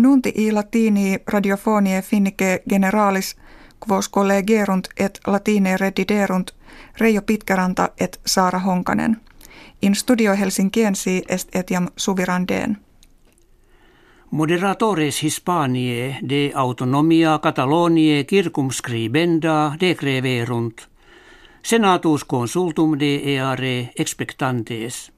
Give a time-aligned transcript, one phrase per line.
[0.00, 3.36] Nunti i latini radiofonie finnike generalis
[3.88, 6.50] quos collegerunt et latine rediderunt
[7.00, 9.16] Reijo Pitkäranta et Saara Honkanen.
[9.82, 12.76] In studio Helsinkiensi est etiam suvirandeen.
[14.30, 20.80] Moderatores Hispaniae de autonomia Catalonie circumscribenda decreverunt.
[21.62, 25.12] Senatus consultum de eare expectantes.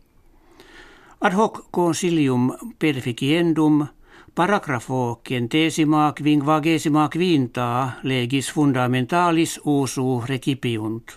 [1.21, 3.87] Ad hoc consilium perficiendum
[4.35, 11.13] paragrafo centesima quinquagesima quinta legis fundamentalis usu recipiunt.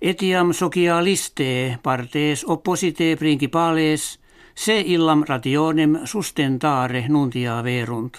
[0.00, 4.20] Etiam socialiste partes opposite principales
[4.54, 8.16] se illam rationem sustentare nuntia verunt.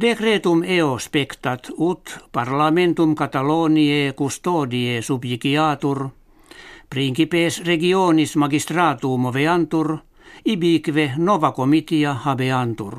[0.00, 6.08] Decretum eo spectat ut parlamentum Catalonie custodie subjiciatur,
[6.90, 9.98] principes regionis magistratum moveantur,
[10.44, 12.98] ibique nova comitia habeantur.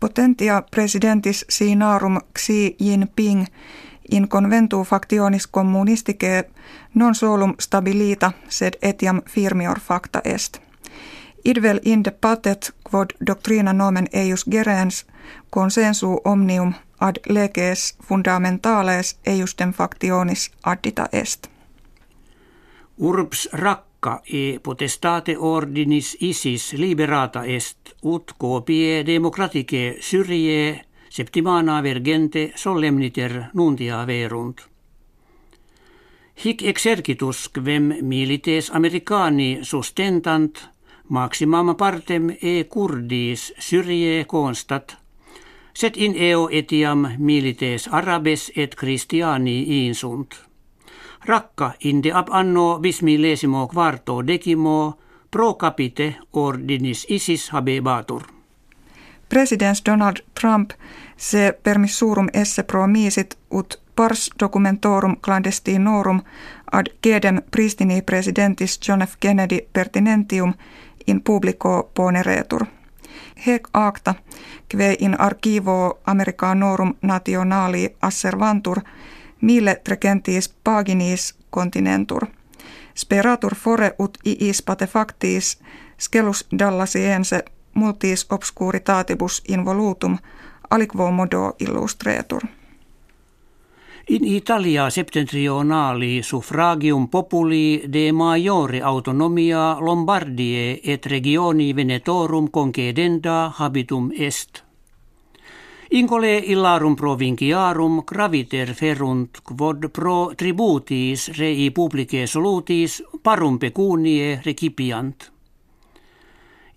[0.00, 3.46] Potentia presidentis sinarum Xi Jinping
[4.10, 6.50] in conventu factionis communistike
[6.94, 10.60] non solum stabilita sed etiam firmior facta est.
[11.44, 15.06] Idvel inde patet quod doctrina nomen eius gerens
[15.50, 21.46] consensu omnium ad leges fundamentales eiustem factionis addita est.
[22.98, 23.48] Urbs
[24.06, 34.04] racca e potestate ordinis isis liberata est ut copie democratice syrie septimana vergente solemniter nuntia
[34.06, 34.68] verunt.
[36.44, 40.70] Hic exercitus quem milites americani sustentant
[41.08, 44.96] maximam partem e curdis syrie constat,
[45.72, 50.46] set in eo etiam milites arabes et christiani insunt.
[51.26, 54.98] Rakka inde ab anno bismillesimo quarto decimo
[55.30, 58.22] pro capite ordinis isis habebatur.
[59.28, 60.70] Presidents Donald Trump
[61.16, 66.22] se permissurum esse pro misit ut pars documentorum clandestinorum
[66.72, 69.16] ad gedem pristini presidentis John F.
[69.20, 70.54] Kennedy pertinentium
[71.06, 72.66] in publico poneretur.
[73.46, 74.14] Hec acta,
[74.68, 78.80] kve in archivo Americanorum nationali asservantur,
[79.46, 82.26] mille trecentis paginis continentur.
[82.94, 85.58] Speratur fore ut iis patefactis
[85.98, 90.18] scelus dallasiense multis obscuritatibus involutum
[90.70, 92.42] aliquo modo illustretur.
[94.08, 104.65] In Italia septentrionali suffragium populi de majore autonomia Lombardie et regioni Venetorum concedenda habitum est.
[105.96, 115.30] Incole illarum provinciarum graviter ferunt quod pro tributis rei publice solutis parum pecunie recipiant.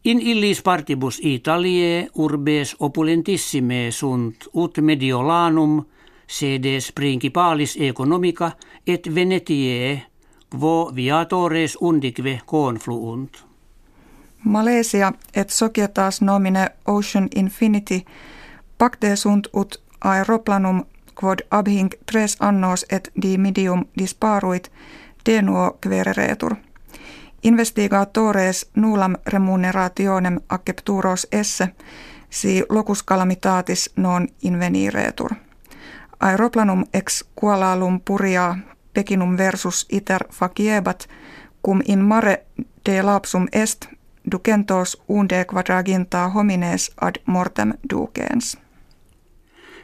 [0.03, 5.79] In illis partibus Italiae urbes opulentissime sunt ut mediolanum–
[6.29, 8.51] sedes principalis economica
[8.87, 10.01] et Venetie,
[10.49, 13.45] quo viatores undique confluunt.
[14.43, 18.05] Malesia et societas nomine Ocean Infinity
[18.79, 20.85] pacte sunt ut aeroplanum
[21.19, 24.71] quod abhing tres annos et dimidium disparuit
[25.25, 26.55] denuo quereretur.
[27.43, 31.69] Investigatores nulam remunerationem accepturos esse
[32.29, 35.31] si locus calamitatis non inveniretur.
[36.19, 38.55] Aeroplanum ex Kuala Lumpuria
[38.93, 41.07] Pekinum versus iter faciebat,
[41.65, 42.45] cum in mare
[42.85, 43.85] de lapsum est
[44.31, 48.57] ducentos unde quadraginta homines ad mortem ducens.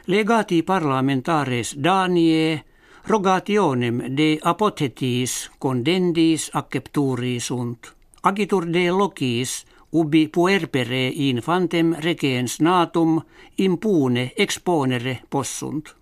[0.08, 2.64] Legati parlamentares Danie
[3.06, 7.96] rogationem de apothetis condendis accepturi sunt.
[8.22, 13.24] Agitur de locis ubi puerpere infantem regens natum
[13.54, 15.96] impune exponere possunt.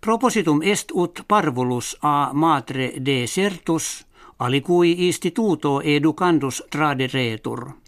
[0.00, 7.81] Propositum est ut parvulus a matre desertus, alicui instituto educandus traderetur.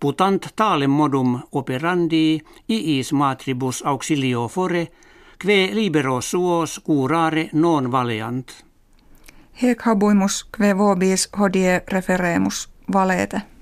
[0.00, 4.88] Putant talem modum operandi iis matribus auxilio fore,
[5.38, 8.64] kve libero suos curare non valeant.
[9.62, 13.53] Hec habuimus kve vobis hodie referemus valete.